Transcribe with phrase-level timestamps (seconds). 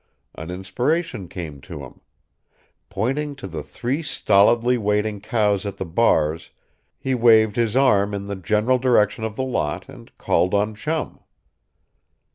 [0.33, 2.01] An inspiration came to him.
[2.89, 6.49] Pointing to the three stolidly waiting cows at the bars
[6.97, 11.19] he waved his arm in the general direction of the lot and called on Chum.